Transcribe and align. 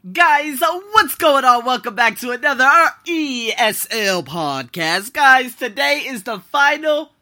Guys, 0.00 0.62
uh, 0.62 0.80
what's 0.92 1.14
going 1.14 1.44
on? 1.44 1.66
Welcome 1.66 1.94
back 1.94 2.16
to 2.20 2.30
another 2.30 2.64
ESL 3.06 4.24
podcast. 4.24 5.12
Guys, 5.12 5.54
today 5.54 6.04
is 6.06 6.22
the 6.22 6.38
final 6.38 7.12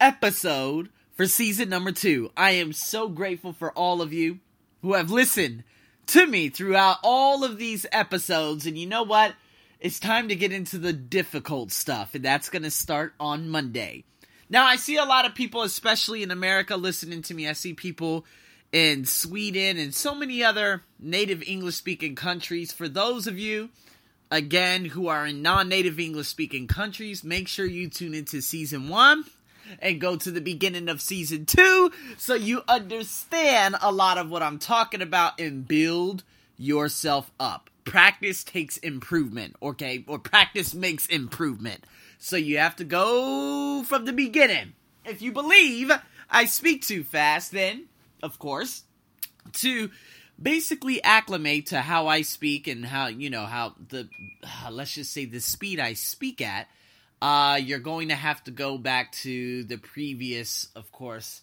episode 0.00 0.88
for 1.14 1.26
season 1.26 1.68
number 1.68 1.92
two. 1.92 2.30
I 2.34 2.52
am 2.52 2.72
so 2.72 3.10
grateful 3.10 3.52
for 3.52 3.70
all 3.72 4.00
of 4.00 4.14
you 4.14 4.38
who 4.80 4.94
have 4.94 5.10
listened 5.10 5.64
to 6.06 6.26
me 6.26 6.48
throughout 6.48 7.00
all 7.02 7.44
of 7.44 7.58
these 7.58 7.84
episodes. 7.92 8.64
And 8.64 8.78
you 8.78 8.86
know 8.86 9.02
what? 9.02 9.34
It's 9.78 10.00
time 10.00 10.28
to 10.28 10.34
get 10.34 10.52
into 10.52 10.78
the 10.78 10.94
difficult 10.94 11.70
stuff, 11.70 12.14
and 12.14 12.24
that's 12.24 12.48
going 12.48 12.62
to 12.62 12.70
start 12.70 13.12
on 13.20 13.50
Monday. 13.50 14.04
Now, 14.48 14.64
I 14.64 14.76
see 14.76 14.96
a 14.96 15.04
lot 15.04 15.26
of 15.26 15.34
people, 15.34 15.60
especially 15.60 16.22
in 16.22 16.30
America, 16.30 16.78
listening 16.78 17.20
to 17.22 17.34
me. 17.34 17.46
I 17.46 17.52
see 17.52 17.74
people 17.74 18.24
in 18.72 19.04
Sweden 19.04 19.76
and 19.76 19.94
so 19.94 20.14
many 20.14 20.42
other 20.42 20.82
native 20.98 21.42
English 21.42 21.76
speaking 21.76 22.14
countries. 22.14 22.72
For 22.72 22.88
those 22.88 23.26
of 23.26 23.38
you, 23.38 23.68
again, 24.30 24.86
who 24.86 25.08
are 25.08 25.26
in 25.26 25.42
non 25.42 25.68
native 25.68 26.00
English 26.00 26.28
speaking 26.28 26.66
countries, 26.66 27.22
make 27.22 27.46
sure 27.46 27.66
you 27.66 27.88
tune 27.88 28.14
into 28.14 28.40
season 28.40 28.88
one 28.88 29.24
and 29.78 30.00
go 30.00 30.16
to 30.16 30.30
the 30.30 30.40
beginning 30.40 30.88
of 30.88 31.00
season 31.00 31.46
two 31.46 31.92
so 32.16 32.34
you 32.34 32.62
understand 32.66 33.76
a 33.80 33.92
lot 33.92 34.18
of 34.18 34.30
what 34.30 34.42
I'm 34.42 34.58
talking 34.58 35.02
about 35.02 35.38
and 35.38 35.68
build 35.68 36.24
yourself 36.56 37.30
up. 37.38 37.70
Practice 37.84 38.44
takes 38.44 38.76
improvement, 38.78 39.56
okay? 39.62 40.04
Or 40.06 40.18
practice 40.18 40.74
makes 40.74 41.06
improvement. 41.06 41.84
So 42.18 42.36
you 42.36 42.58
have 42.58 42.76
to 42.76 42.84
go 42.84 43.82
from 43.82 44.04
the 44.04 44.12
beginning. 44.12 44.74
If 45.04 45.20
you 45.20 45.32
believe 45.32 45.90
I 46.30 46.44
speak 46.44 46.86
too 46.86 47.02
fast, 47.02 47.50
then 47.50 47.88
of 48.22 48.38
course, 48.38 48.82
to 49.54 49.90
basically 50.40 51.02
acclimate 51.02 51.66
to 51.66 51.80
how 51.80 52.06
I 52.06 52.22
speak 52.22 52.66
and 52.66 52.84
how 52.84 53.06
you 53.08 53.30
know 53.30 53.44
how 53.44 53.74
the 53.88 54.08
uh, 54.42 54.70
let's 54.70 54.94
just 54.94 55.12
say 55.12 55.24
the 55.24 55.40
speed 55.40 55.80
I 55.80 55.94
speak 55.94 56.40
at. 56.40 56.68
Uh, 57.20 57.56
you're 57.62 57.78
going 57.78 58.08
to 58.08 58.16
have 58.16 58.42
to 58.44 58.50
go 58.50 58.76
back 58.76 59.12
to 59.12 59.62
the 59.62 59.76
previous, 59.76 60.66
of 60.74 60.90
course, 60.90 61.42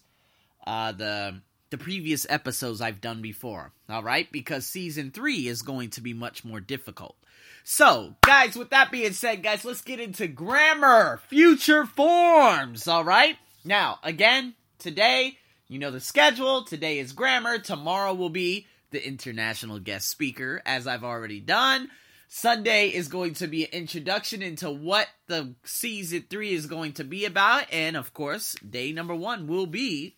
uh, 0.66 0.92
the 0.92 1.40
the 1.70 1.78
previous 1.78 2.26
episodes 2.28 2.80
I've 2.80 3.00
done 3.00 3.22
before. 3.22 3.72
All 3.88 4.02
right, 4.02 4.30
because 4.30 4.66
season 4.66 5.10
three 5.10 5.46
is 5.46 5.62
going 5.62 5.90
to 5.90 6.00
be 6.00 6.12
much 6.12 6.44
more 6.44 6.60
difficult. 6.60 7.16
So, 7.64 8.16
guys, 8.22 8.56
with 8.56 8.70
that 8.70 8.90
being 8.90 9.12
said, 9.12 9.42
guys, 9.42 9.64
let's 9.64 9.82
get 9.82 10.00
into 10.00 10.26
grammar, 10.26 11.20
future 11.28 11.86
forms. 11.86 12.88
All 12.88 13.04
right. 13.04 13.36
Now, 13.64 13.98
again, 14.02 14.54
today 14.78 15.38
you 15.70 15.78
know 15.78 15.92
the 15.92 16.00
schedule. 16.00 16.64
Today 16.64 16.98
is 16.98 17.12
grammar. 17.12 17.60
Tomorrow 17.60 18.14
will 18.14 18.28
be 18.28 18.66
the 18.90 19.06
international 19.06 19.78
guest 19.78 20.08
speaker, 20.08 20.60
as 20.66 20.88
I've 20.88 21.04
already 21.04 21.38
done. 21.38 21.88
Sunday 22.26 22.88
is 22.88 23.06
going 23.06 23.34
to 23.34 23.46
be 23.46 23.62
an 23.64 23.70
introduction 23.70 24.42
into 24.42 24.68
what 24.68 25.06
the 25.28 25.54
season 25.62 26.24
three 26.28 26.52
is 26.52 26.66
going 26.66 26.94
to 26.94 27.04
be 27.04 27.24
about. 27.24 27.66
And 27.70 27.96
of 27.96 28.12
course, 28.12 28.56
day 28.68 28.90
number 28.90 29.14
one 29.14 29.46
will 29.46 29.66
be 29.66 30.16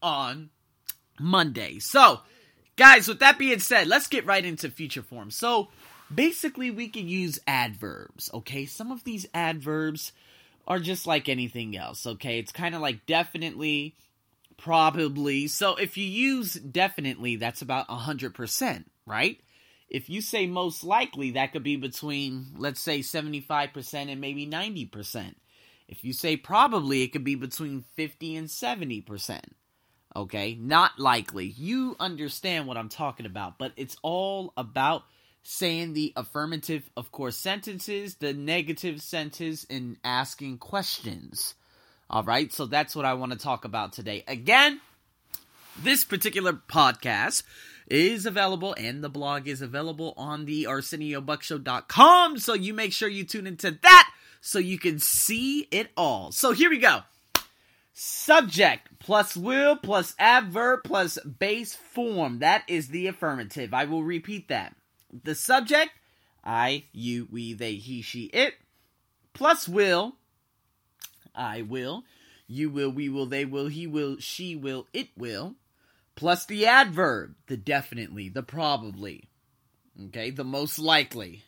on 0.00 0.48
Monday. 1.20 1.78
So, 1.78 2.20
guys, 2.76 3.08
with 3.08 3.20
that 3.20 3.38
being 3.38 3.58
said, 3.58 3.88
let's 3.88 4.06
get 4.06 4.24
right 4.24 4.44
into 4.44 4.70
future 4.70 5.02
form. 5.02 5.30
So, 5.30 5.68
basically, 6.14 6.70
we 6.70 6.88
can 6.88 7.08
use 7.08 7.38
adverbs, 7.46 8.30
okay? 8.32 8.64
Some 8.64 8.90
of 8.90 9.04
these 9.04 9.26
adverbs 9.34 10.12
are 10.66 10.78
just 10.78 11.06
like 11.06 11.28
anything 11.28 11.76
else, 11.76 12.06
okay? 12.06 12.38
It's 12.38 12.52
kind 12.52 12.74
of 12.74 12.80
like 12.80 13.04
definitely 13.04 13.96
Probably. 14.62 15.48
So 15.48 15.74
if 15.74 15.96
you 15.96 16.06
use 16.06 16.54
definitely, 16.54 17.34
that's 17.34 17.62
about 17.62 17.88
100%, 17.88 18.84
right? 19.06 19.40
If 19.88 20.08
you 20.08 20.20
say 20.20 20.46
most 20.46 20.84
likely, 20.84 21.32
that 21.32 21.52
could 21.52 21.64
be 21.64 21.74
between, 21.74 22.54
let's 22.56 22.80
say, 22.80 23.00
75% 23.00 24.08
and 24.08 24.20
maybe 24.20 24.46
90%. 24.46 25.34
If 25.88 26.04
you 26.04 26.12
say 26.12 26.36
probably, 26.36 27.02
it 27.02 27.08
could 27.12 27.24
be 27.24 27.34
between 27.34 27.84
50 27.96 28.36
and 28.36 28.46
70%. 28.46 29.40
Okay? 30.14 30.54
Not 30.54 30.96
likely. 30.96 31.46
You 31.46 31.96
understand 31.98 32.68
what 32.68 32.76
I'm 32.76 32.88
talking 32.88 33.26
about, 33.26 33.58
but 33.58 33.72
it's 33.76 33.96
all 34.00 34.52
about 34.56 35.02
saying 35.42 35.94
the 35.94 36.12
affirmative, 36.14 36.88
of 36.96 37.10
course, 37.10 37.36
sentences, 37.36 38.14
the 38.14 38.32
negative 38.32 39.02
sentence, 39.02 39.66
and 39.68 39.96
asking 40.04 40.58
questions. 40.58 41.56
All 42.12 42.22
right, 42.22 42.52
so 42.52 42.66
that's 42.66 42.94
what 42.94 43.06
I 43.06 43.14
want 43.14 43.32
to 43.32 43.38
talk 43.38 43.64
about 43.64 43.94
today. 43.94 44.22
Again, 44.28 44.82
this 45.82 46.04
particular 46.04 46.52
podcast 46.52 47.42
is 47.88 48.26
available 48.26 48.74
and 48.76 49.02
the 49.02 49.08
blog 49.08 49.48
is 49.48 49.62
available 49.62 50.12
on 50.18 50.44
the 50.44 50.64
arseniobuckshow.com. 50.64 52.38
So 52.38 52.52
you 52.52 52.74
make 52.74 52.92
sure 52.92 53.08
you 53.08 53.24
tune 53.24 53.46
into 53.46 53.78
that 53.82 54.10
so 54.42 54.58
you 54.58 54.78
can 54.78 54.98
see 54.98 55.60
it 55.70 55.88
all. 55.96 56.32
So 56.32 56.52
here 56.52 56.68
we 56.68 56.76
go. 56.76 57.00
Subject 57.94 58.88
plus 58.98 59.34
will 59.34 59.76
plus 59.76 60.14
adverb 60.18 60.80
plus 60.84 61.18
base 61.18 61.74
form. 61.74 62.40
That 62.40 62.64
is 62.68 62.88
the 62.88 63.06
affirmative. 63.06 63.72
I 63.72 63.86
will 63.86 64.04
repeat 64.04 64.48
that. 64.48 64.76
The 65.24 65.34
subject, 65.34 65.92
I, 66.44 66.84
you, 66.92 67.26
we, 67.30 67.54
they, 67.54 67.76
he, 67.76 68.02
she, 68.02 68.24
it, 68.24 68.52
plus 69.32 69.66
will 69.66 70.16
I 71.34 71.62
will, 71.62 72.04
you 72.46 72.70
will, 72.70 72.90
we 72.90 73.08
will, 73.08 73.26
they 73.26 73.44
will, 73.44 73.68
he 73.68 73.86
will, 73.86 74.16
she 74.18 74.54
will, 74.54 74.86
it 74.92 75.08
will, 75.16 75.54
plus 76.14 76.44
the 76.46 76.66
adverb, 76.66 77.34
the 77.46 77.56
definitely, 77.56 78.28
the 78.28 78.42
probably, 78.42 79.28
okay, 80.06 80.30
the 80.30 80.44
most 80.44 80.78
likely, 80.78 81.42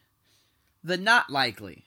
the 0.82 0.96
not 0.96 1.30
likely, 1.30 1.84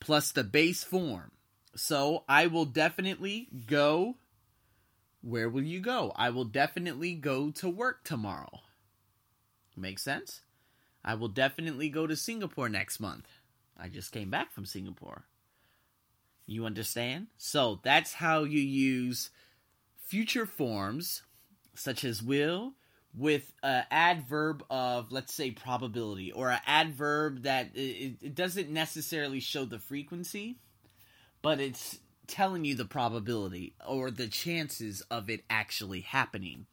plus 0.00 0.32
the 0.32 0.44
base 0.44 0.84
form. 0.84 1.30
So 1.74 2.24
I 2.28 2.46
will 2.46 2.64
definitely 2.64 3.48
go. 3.66 4.16
Where 5.20 5.48
will 5.48 5.62
you 5.62 5.80
go? 5.80 6.12
I 6.16 6.30
will 6.30 6.44
definitely 6.44 7.14
go 7.14 7.50
to 7.52 7.68
work 7.68 8.04
tomorrow. 8.04 8.60
Make 9.76 9.98
sense? 9.98 10.40
I 11.04 11.14
will 11.14 11.28
definitely 11.28 11.88
go 11.88 12.06
to 12.06 12.16
Singapore 12.16 12.68
next 12.68 12.98
month. 12.98 13.28
I 13.78 13.88
just 13.88 14.10
came 14.10 14.30
back 14.30 14.52
from 14.52 14.64
Singapore. 14.64 15.24
You 16.46 16.64
understand? 16.64 17.26
So 17.36 17.80
that's 17.82 18.14
how 18.14 18.44
you 18.44 18.60
use 18.60 19.30
future 20.06 20.46
forms 20.46 21.22
such 21.74 22.04
as 22.04 22.22
will 22.22 22.74
with 23.14 23.52
an 23.62 23.84
adverb 23.90 24.64
of 24.70 25.10
let's 25.10 25.34
say 25.34 25.50
probability 25.50 26.30
or 26.30 26.50
an 26.50 26.60
adverb 26.66 27.42
that 27.42 27.74
it, 27.74 28.18
it, 28.22 28.34
doesn't 28.34 28.70
necessarily 28.70 29.40
show 29.40 29.64
the 29.64 29.78
frequency 29.78 30.58
but 31.42 31.60
it's 31.60 31.98
telling 32.26 32.64
you 32.64 32.74
the 32.74 32.84
probability 32.84 33.74
or 33.86 34.10
the 34.10 34.28
chances 34.28 35.00
of 35.10 35.28
it 35.28 35.42
actually 35.50 36.00
happening 36.00 36.66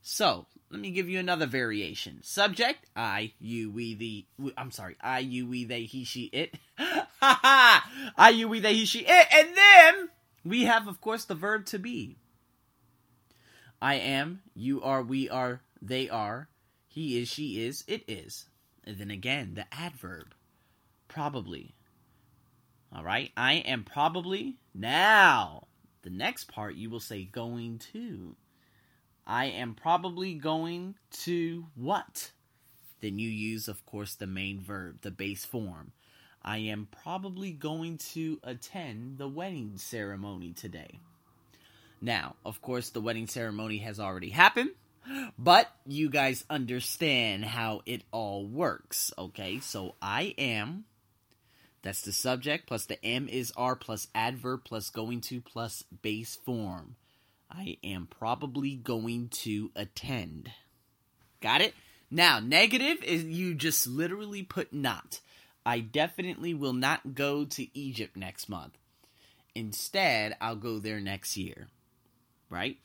so 0.00 0.46
let 0.70 0.80
me 0.80 0.90
give 0.90 1.08
you 1.08 1.18
another 1.18 1.46
variation. 1.46 2.20
Subject, 2.22 2.84
I, 2.94 3.32
you, 3.40 3.70
we, 3.70 3.94
the, 3.94 4.26
I'm 4.56 4.70
sorry, 4.70 4.96
I, 5.00 5.18
you, 5.20 5.46
we, 5.46 5.64
they, 5.64 5.82
he, 5.82 6.04
she, 6.04 6.24
it. 6.24 6.54
Ha 7.20 7.38
ha! 7.42 8.12
I, 8.16 8.30
you, 8.30 8.48
we, 8.48 8.60
they, 8.60 8.74
he, 8.74 8.84
she, 8.84 9.00
it. 9.00 9.26
And 9.32 9.56
then 9.56 10.08
we 10.44 10.64
have, 10.64 10.86
of 10.86 11.00
course, 11.00 11.24
the 11.24 11.34
verb 11.34 11.66
to 11.66 11.78
be. 11.78 12.16
I 13.80 13.96
am, 13.96 14.42
you 14.54 14.82
are, 14.82 15.02
we 15.02 15.28
are, 15.28 15.60
they 15.82 16.08
are, 16.08 16.48
he 16.86 17.20
is, 17.20 17.28
she 17.28 17.64
is, 17.64 17.84
it 17.86 18.04
is. 18.08 18.46
And 18.84 18.98
then 18.98 19.10
again, 19.10 19.54
the 19.54 19.66
adverb. 19.72 20.34
Probably. 21.08 21.74
All 22.94 23.04
right, 23.04 23.30
I 23.36 23.54
am 23.54 23.84
probably. 23.84 24.56
Now, 24.74 25.66
the 26.02 26.10
next 26.10 26.48
part 26.48 26.74
you 26.74 26.88
will 26.90 27.00
say 27.00 27.24
going 27.24 27.80
to. 27.92 28.36
I 29.26 29.46
am 29.46 29.74
probably 29.74 30.34
going 30.34 30.94
to 31.24 31.66
what? 31.74 32.32
Then 33.00 33.18
you 33.18 33.28
use, 33.28 33.68
of 33.68 33.84
course, 33.84 34.14
the 34.14 34.26
main 34.26 34.60
verb, 34.60 35.02
the 35.02 35.10
base 35.10 35.44
form. 35.44 35.92
I 36.48 36.56
am 36.58 36.88
probably 37.02 37.52
going 37.52 37.98
to 38.14 38.40
attend 38.42 39.18
the 39.18 39.28
wedding 39.28 39.72
ceremony 39.76 40.54
today. 40.54 40.98
Now, 42.00 42.36
of 42.42 42.62
course, 42.62 42.88
the 42.88 43.02
wedding 43.02 43.26
ceremony 43.26 43.76
has 43.78 44.00
already 44.00 44.30
happened, 44.30 44.70
but 45.38 45.70
you 45.84 46.08
guys 46.08 46.46
understand 46.48 47.44
how 47.44 47.82
it 47.84 48.02
all 48.12 48.46
works, 48.46 49.12
okay? 49.18 49.60
So 49.60 49.96
I 50.00 50.34
am, 50.38 50.84
that's 51.82 52.00
the 52.00 52.12
subject, 52.12 52.66
plus 52.66 52.86
the 52.86 53.04
am 53.04 53.28
is 53.28 53.52
are, 53.54 53.76
plus 53.76 54.08
adverb, 54.14 54.64
plus 54.64 54.88
going 54.88 55.20
to, 55.22 55.42
plus 55.42 55.84
base 56.00 56.36
form. 56.46 56.96
I 57.50 57.76
am 57.84 58.06
probably 58.06 58.74
going 58.74 59.28
to 59.42 59.70
attend. 59.76 60.50
Got 61.42 61.60
it? 61.60 61.74
Now, 62.10 62.40
negative 62.40 63.02
is 63.04 63.24
you 63.24 63.52
just 63.52 63.86
literally 63.86 64.42
put 64.42 64.72
not. 64.72 65.20
I 65.68 65.80
definitely 65.80 66.54
will 66.54 66.72
not 66.72 67.14
go 67.14 67.44
to 67.44 67.78
Egypt 67.78 68.16
next 68.16 68.48
month. 68.48 68.78
Instead, 69.54 70.34
I'll 70.40 70.56
go 70.56 70.78
there 70.78 70.98
next 70.98 71.36
year. 71.36 71.68
Right? 72.48 72.78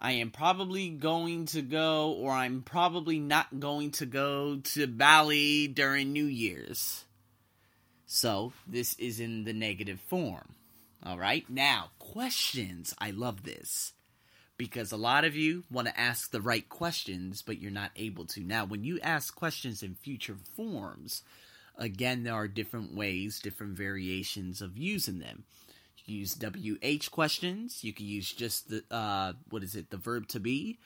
I 0.00 0.14
am 0.14 0.32
probably 0.32 0.88
going 0.88 1.46
to 1.46 1.62
go, 1.62 2.10
or 2.10 2.32
I'm 2.32 2.62
probably 2.62 3.20
not 3.20 3.60
going 3.60 3.92
to 3.92 4.06
go 4.06 4.56
to 4.56 4.88
Bali 4.88 5.68
during 5.68 6.12
New 6.12 6.24
Year's. 6.24 7.04
So, 8.04 8.52
this 8.66 8.94
is 8.94 9.20
in 9.20 9.44
the 9.44 9.52
negative 9.52 10.00
form. 10.00 10.56
All 11.06 11.16
right, 11.16 11.48
now, 11.48 11.90
questions. 12.00 12.96
I 12.98 13.12
love 13.12 13.44
this 13.44 13.92
because 14.56 14.90
a 14.90 14.96
lot 14.96 15.24
of 15.24 15.36
you 15.36 15.62
want 15.70 15.86
to 15.86 16.00
ask 16.00 16.32
the 16.32 16.40
right 16.40 16.68
questions, 16.68 17.42
but 17.42 17.60
you're 17.60 17.70
not 17.70 17.92
able 17.94 18.24
to. 18.26 18.40
Now, 18.40 18.64
when 18.64 18.82
you 18.82 18.98
ask 19.04 19.36
questions 19.36 19.84
in 19.84 19.94
future 19.94 20.36
forms, 20.56 21.22
again, 21.78 22.22
there 22.22 22.34
are 22.34 22.48
different 22.48 22.94
ways, 22.94 23.40
different 23.40 23.76
variations 23.76 24.60
of 24.60 24.76
using 24.76 25.18
them. 25.18 25.44
You 26.06 26.18
use 26.18 26.36
WH 26.36 27.10
questions, 27.10 27.82
you 27.82 27.92
can 27.92 28.06
use 28.06 28.30
just 28.30 28.68
the, 28.68 28.84
uh, 28.90 29.32
what 29.48 29.62
is 29.62 29.74
it, 29.74 29.90
the 29.90 29.96
verb 29.96 30.28
to 30.28 30.40
be, 30.40 30.78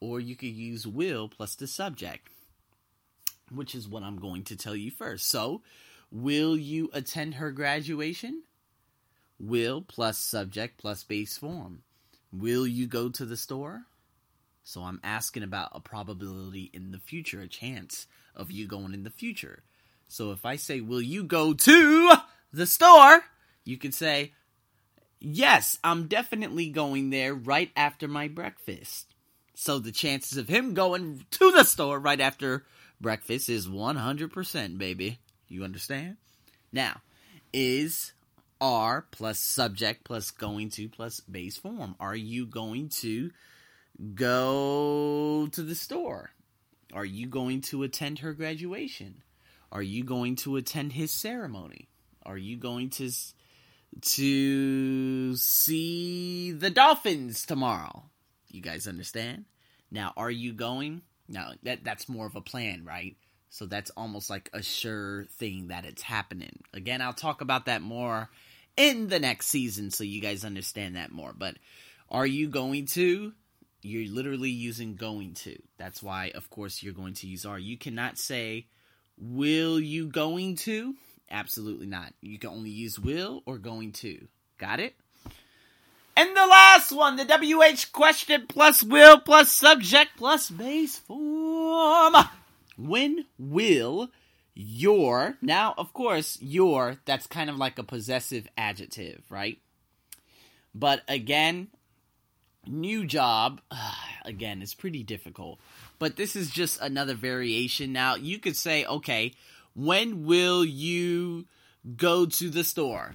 or 0.00 0.18
you 0.18 0.34
could 0.34 0.48
use 0.48 0.86
will 0.86 1.28
plus 1.28 1.54
the 1.54 1.66
subject, 1.66 2.28
which 3.50 3.74
is 3.74 3.86
what 3.86 4.02
I'm 4.02 4.18
going 4.18 4.44
to 4.44 4.56
tell 4.56 4.74
you 4.74 4.90
first. 4.90 5.26
So, 5.28 5.60
will 6.10 6.56
you 6.56 6.88
attend 6.94 7.34
her 7.34 7.52
graduation? 7.52 8.42
Will 9.38 9.82
plus 9.82 10.18
subject 10.18 10.78
plus 10.78 11.04
base 11.04 11.36
form. 11.36 11.82
Will 12.32 12.66
you 12.66 12.86
go 12.86 13.10
to 13.10 13.26
the 13.26 13.36
store? 13.36 13.82
So 14.64 14.82
I'm 14.82 15.00
asking 15.02 15.42
about 15.42 15.70
a 15.72 15.80
probability 15.80 16.70
in 16.72 16.92
the 16.92 16.98
future, 16.98 17.40
a 17.40 17.48
chance 17.48 18.06
of 18.34 18.50
you 18.50 18.66
going 18.66 18.94
in 18.94 19.02
the 19.02 19.10
future. 19.10 19.64
So 20.12 20.30
if 20.32 20.44
I 20.44 20.56
say, 20.56 20.82
Will 20.82 21.00
you 21.00 21.24
go 21.24 21.54
to 21.54 22.12
the 22.52 22.66
store? 22.66 23.24
You 23.64 23.78
could 23.78 23.94
say, 23.94 24.32
Yes, 25.18 25.78
I'm 25.82 26.06
definitely 26.06 26.68
going 26.68 27.08
there 27.08 27.34
right 27.34 27.70
after 27.74 28.06
my 28.06 28.28
breakfast. 28.28 29.14
So 29.54 29.78
the 29.78 29.92
chances 29.92 30.36
of 30.36 30.48
him 30.48 30.74
going 30.74 31.24
to 31.30 31.50
the 31.52 31.64
store 31.64 31.98
right 31.98 32.20
after 32.20 32.64
breakfast 33.00 33.48
is 33.48 33.68
100%, 33.68 34.78
baby. 34.78 35.18
You 35.48 35.64
understand? 35.64 36.18
Now, 36.72 37.00
is 37.52 38.12
are 38.60 39.06
plus 39.12 39.38
subject 39.38 40.04
plus 40.04 40.30
going 40.30 40.68
to 40.70 40.88
plus 40.88 41.20
base 41.20 41.56
form. 41.56 41.94
Are 41.98 42.16
you 42.16 42.44
going 42.46 42.90
to 43.00 43.30
go 44.14 45.48
to 45.52 45.62
the 45.62 45.74
store? 45.74 46.32
Are 46.92 47.04
you 47.04 47.26
going 47.26 47.62
to 47.62 47.82
attend 47.82 48.18
her 48.18 48.34
graduation? 48.34 49.22
Are 49.72 49.82
you 49.82 50.04
going 50.04 50.36
to 50.36 50.56
attend 50.56 50.92
his 50.92 51.10
ceremony? 51.10 51.88
Are 52.24 52.36
you 52.36 52.58
going 52.58 52.90
to 52.90 53.10
to 54.00 55.36
see 55.36 56.52
the 56.52 56.70
Dolphins 56.70 57.46
tomorrow? 57.46 58.04
You 58.48 58.60
guys 58.60 58.86
understand? 58.86 59.46
Now, 59.90 60.12
are 60.16 60.30
you 60.30 60.52
going? 60.52 61.02
Now, 61.26 61.52
that 61.62 61.84
that's 61.84 62.08
more 62.08 62.26
of 62.26 62.36
a 62.36 62.42
plan, 62.42 62.84
right? 62.84 63.16
So 63.48 63.64
that's 63.66 63.90
almost 63.96 64.28
like 64.30 64.50
a 64.52 64.62
sure 64.62 65.24
thing 65.24 65.68
that 65.68 65.86
it's 65.86 66.02
happening. 66.02 66.62
Again, 66.74 67.00
I'll 67.00 67.12
talk 67.14 67.40
about 67.40 67.66
that 67.66 67.82
more 67.82 68.30
in 68.76 69.08
the 69.08 69.18
next 69.18 69.46
season 69.48 69.90
so 69.90 70.04
you 70.04 70.20
guys 70.20 70.44
understand 70.44 70.96
that 70.96 71.12
more. 71.12 71.34
But 71.36 71.56
are 72.10 72.26
you 72.26 72.48
going 72.48 72.86
to? 72.86 73.32
You're 73.82 74.12
literally 74.12 74.50
using 74.50 74.96
going 74.96 75.34
to. 75.34 75.56
That's 75.76 76.02
why, 76.02 76.30
of 76.34 76.50
course, 76.50 76.82
you're 76.82 76.92
going 76.92 77.14
to 77.14 77.26
use 77.26 77.44
are. 77.44 77.58
You 77.58 77.76
cannot 77.76 78.18
say, 78.18 78.66
will 79.18 79.80
you 79.80 80.06
going 80.06 80.56
to? 80.56 80.94
Absolutely 81.30 81.86
not. 81.86 82.12
You 82.20 82.38
can 82.38 82.50
only 82.50 82.70
use 82.70 82.98
will 82.98 83.42
or 83.46 83.58
going 83.58 83.92
to. 83.92 84.26
Got 84.58 84.80
it? 84.80 84.94
And 86.16 86.36
the 86.36 86.46
last 86.46 86.92
one, 86.92 87.16
the 87.16 87.24
WH 87.24 87.92
question 87.92 88.46
plus 88.48 88.82
will 88.82 89.18
plus 89.18 89.50
subject 89.50 90.10
plus 90.18 90.50
base 90.50 90.98
form. 90.98 92.14
When 92.76 93.24
will 93.38 94.10
your 94.54 95.38
now 95.40 95.74
of 95.78 95.92
course 95.92 96.38
your 96.40 96.98
that's 97.06 97.26
kind 97.26 97.48
of 97.48 97.56
like 97.56 97.78
a 97.78 97.82
possessive 97.82 98.46
adjective 98.58 99.22
right 99.30 99.58
but 100.74 101.02
again 101.08 101.68
new 102.66 103.06
job 103.06 103.60
again 104.24 104.60
it's 104.60 104.74
pretty 104.74 105.02
difficult 105.02 105.58
but 106.02 106.16
this 106.16 106.34
is 106.34 106.50
just 106.50 106.80
another 106.80 107.14
variation 107.14 107.92
now 107.92 108.16
you 108.16 108.38
could 108.38 108.56
say 108.56 108.84
okay 108.84 109.32
when 109.74 110.24
will 110.24 110.64
you 110.64 111.46
go 111.96 112.26
to 112.26 112.50
the 112.50 112.64
store 112.64 113.14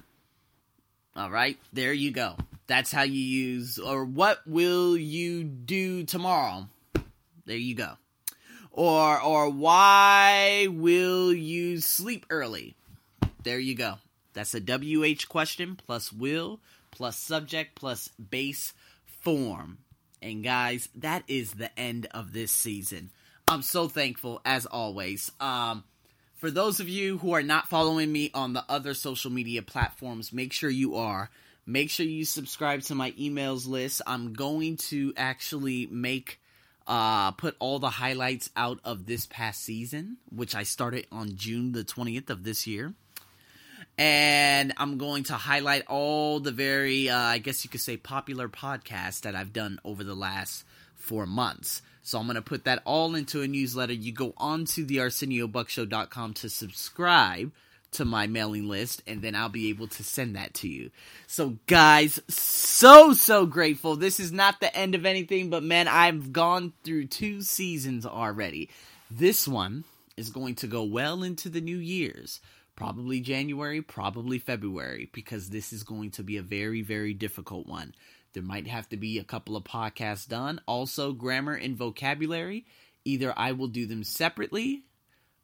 all 1.14 1.30
right 1.30 1.58
there 1.72 1.92
you 1.92 2.10
go 2.10 2.34
that's 2.66 2.90
how 2.92 3.02
you 3.02 3.20
use 3.20 3.78
or 3.78 4.04
what 4.04 4.40
will 4.46 4.96
you 4.96 5.44
do 5.44 6.02
tomorrow 6.04 6.66
there 7.44 7.56
you 7.56 7.74
go 7.74 7.96
or 8.78 9.20
or 9.20 9.50
why 9.50 10.68
will 10.70 11.32
you 11.32 11.80
sleep 11.80 12.24
early? 12.30 12.76
There 13.42 13.58
you 13.58 13.74
go. 13.74 13.94
That's 14.34 14.54
a 14.54 14.60
WH 14.60 15.28
question 15.28 15.74
plus 15.74 16.12
will 16.12 16.60
plus 16.92 17.16
subject 17.16 17.74
plus 17.74 18.08
base 18.10 18.74
form. 19.04 19.78
And 20.22 20.42
guys, 20.42 20.88
that 20.96 21.24
is 21.28 21.52
the 21.52 21.76
end 21.78 22.06
of 22.12 22.32
this 22.32 22.52
season. 22.52 23.10
I'm 23.46 23.62
so 23.62 23.88
thankful 23.88 24.40
as 24.44 24.66
always. 24.66 25.32
Um 25.40 25.84
for 26.38 26.52
those 26.52 26.78
of 26.78 26.88
you 26.88 27.18
who 27.18 27.32
are 27.32 27.42
not 27.42 27.66
following 27.66 28.12
me 28.12 28.30
on 28.32 28.52
the 28.52 28.64
other 28.68 28.94
social 28.94 29.32
media 29.32 29.60
platforms, 29.60 30.32
make 30.32 30.52
sure 30.52 30.70
you 30.70 30.94
are. 30.94 31.30
Make 31.66 31.90
sure 31.90 32.06
you 32.06 32.24
subscribe 32.24 32.82
to 32.82 32.94
my 32.94 33.10
emails 33.12 33.66
list. 33.66 34.02
I'm 34.06 34.34
going 34.34 34.76
to 34.88 35.12
actually 35.16 35.88
make 35.90 36.40
uh, 36.86 37.32
put 37.32 37.56
all 37.58 37.78
the 37.78 37.90
highlights 37.90 38.50
out 38.56 38.78
of 38.84 39.04
this 39.04 39.26
past 39.26 39.62
season, 39.62 40.16
which 40.30 40.54
I 40.54 40.62
started 40.62 41.06
on 41.12 41.36
June 41.36 41.72
the 41.72 41.84
20th 41.84 42.30
of 42.30 42.44
this 42.44 42.66
year. 42.66 42.94
And 43.98 44.72
I'm 44.76 44.96
going 44.96 45.24
to 45.24 45.34
highlight 45.34 45.84
all 45.88 46.38
the 46.38 46.52
very, 46.52 47.10
uh, 47.10 47.18
I 47.18 47.38
guess 47.38 47.64
you 47.64 47.70
could 47.70 47.80
say, 47.80 47.96
popular 47.96 48.48
podcasts 48.48 49.22
that 49.22 49.34
I've 49.34 49.52
done 49.52 49.80
over 49.84 50.04
the 50.04 50.14
last 50.14 50.64
four 50.94 51.26
months. 51.26 51.82
So 52.02 52.18
I'm 52.18 52.26
going 52.26 52.36
to 52.36 52.42
put 52.42 52.64
that 52.64 52.80
all 52.84 53.16
into 53.16 53.42
a 53.42 53.48
newsletter. 53.48 53.92
You 53.92 54.12
go 54.12 54.34
on 54.36 54.64
to 54.66 54.84
the 54.84 54.98
ArsenioBuckshow.com 54.98 56.34
to 56.34 56.48
subscribe 56.48 57.52
to 57.90 58.04
my 58.04 58.26
mailing 58.26 58.68
list 58.68 59.02
and 59.06 59.22
then 59.22 59.34
I'll 59.34 59.48
be 59.48 59.70
able 59.70 59.88
to 59.88 60.04
send 60.04 60.36
that 60.36 60.54
to 60.54 60.68
you. 60.68 60.90
So 61.26 61.56
guys, 61.66 62.20
so 62.28 63.14
so 63.14 63.46
grateful. 63.46 63.96
This 63.96 64.20
is 64.20 64.30
not 64.30 64.60
the 64.60 64.74
end 64.76 64.94
of 64.94 65.06
anything, 65.06 65.50
but 65.50 65.62
man, 65.62 65.88
I've 65.88 66.32
gone 66.32 66.72
through 66.84 67.06
two 67.06 67.42
seasons 67.42 68.06
already. 68.06 68.68
This 69.10 69.48
one 69.48 69.84
is 70.16 70.30
going 70.30 70.56
to 70.56 70.66
go 70.66 70.82
well 70.82 71.22
into 71.22 71.48
the 71.48 71.60
new 71.60 71.78
years. 71.78 72.40
Probably 72.78 73.18
January, 73.18 73.82
probably 73.82 74.38
February 74.38 75.10
because 75.12 75.50
this 75.50 75.72
is 75.72 75.82
going 75.82 76.12
to 76.12 76.22
be 76.22 76.36
a 76.36 76.42
very 76.42 76.80
very 76.80 77.12
difficult 77.12 77.66
one. 77.66 77.92
There 78.34 78.42
might 78.42 78.68
have 78.68 78.88
to 78.90 78.96
be 78.96 79.18
a 79.18 79.24
couple 79.24 79.56
of 79.56 79.64
podcasts 79.64 80.28
done. 80.28 80.60
Also, 80.64 81.12
grammar 81.12 81.54
and 81.54 81.76
vocabulary. 81.76 82.66
Either 83.04 83.34
I 83.36 83.50
will 83.50 83.66
do 83.66 83.86
them 83.86 84.04
separately 84.04 84.84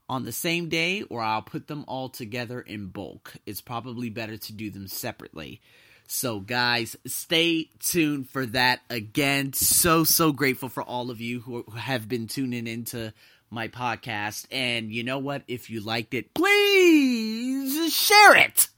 on 0.09 0.23
the 0.23 0.31
same 0.31 0.69
day 0.69 1.03
or 1.03 1.23
I'll 1.23 1.43
put 1.43 1.67
them 1.67 1.85
all 1.89 2.09
together 2.09 2.61
in 2.61 2.87
bulk. 2.87 3.35
It's 3.47 3.61
probably 3.61 4.11
better 4.11 4.37
to 4.37 4.53
do 4.53 4.71
them 4.71 4.87
separately. 4.87 5.61
So, 6.07 6.39
guys, 6.39 6.97
stay 7.05 7.71
tuned 7.81 8.31
for 8.31 8.47
that. 8.47 8.83
Again, 8.91 9.55
so, 9.55 10.05
so 10.05 10.31
grateful 10.31 10.69
for 10.69 10.85
all 10.85 11.11
of 11.11 11.21
you 11.21 11.41
who 11.41 11.65
have 11.75 12.09
been 12.09 12.29
tuning 12.29 12.69
into 12.69 13.13
my 13.55 13.69
podcast. 13.69 14.47
And 14.51 14.93
you 14.93 15.05
know 15.05 15.19
what? 15.19 15.43
If 15.49 15.71
you 15.71 15.81
liked 15.81 16.13
it, 16.13 16.35
please 16.35 17.95
share 17.95 18.37
it. 18.37 18.69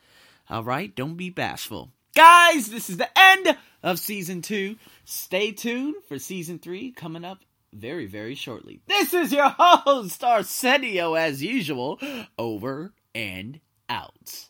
All 0.48 0.62
right? 0.62 0.94
Don't 0.94 1.16
be 1.16 1.30
bashful. 1.30 1.90
Guys, 2.14 2.68
this 2.68 2.88
is 2.88 2.98
the 2.98 3.08
end 3.18 3.56
of 3.82 3.98
season 3.98 4.42
two. 4.42 4.76
Stay 5.04 5.52
tuned 5.52 5.96
for 6.08 6.18
season 6.18 6.58
three 6.58 6.92
coming 6.92 7.24
up 7.24 7.38
very, 7.72 8.06
very 8.06 8.34
shortly. 8.34 8.80
This 8.86 9.12
is 9.12 9.32
your 9.32 9.48
host, 9.58 10.22
Arsenio, 10.22 11.14
as 11.14 11.42
usual, 11.42 11.98
over 12.38 12.92
and 13.14 13.60
out. 13.88 14.46